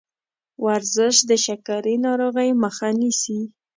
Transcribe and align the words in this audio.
ورزش 0.65 1.15
د 1.29 1.31
شکرې 1.45 1.95
ناروغۍ 2.05 2.49
مخه 2.63 2.87
نیسي. 2.99 3.39